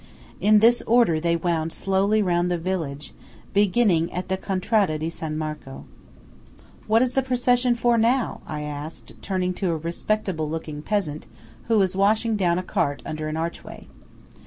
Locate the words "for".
7.75-7.99